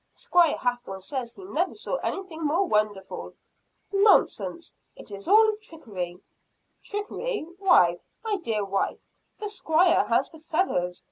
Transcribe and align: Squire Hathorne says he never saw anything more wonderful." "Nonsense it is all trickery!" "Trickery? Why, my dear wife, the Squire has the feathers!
Squire 0.15 0.57
Hathorne 0.57 1.01
says 1.01 1.35
he 1.35 1.43
never 1.43 1.75
saw 1.75 1.97
anything 1.97 2.41
more 2.41 2.65
wonderful." 2.65 3.35
"Nonsense 3.93 4.73
it 4.95 5.11
is 5.11 5.27
all 5.29 5.55
trickery!" 5.61 6.19
"Trickery? 6.83 7.45
Why, 7.59 7.99
my 8.23 8.37
dear 8.37 8.65
wife, 8.65 8.97
the 9.37 9.47
Squire 9.47 10.05
has 10.05 10.27
the 10.31 10.39
feathers! 10.39 10.99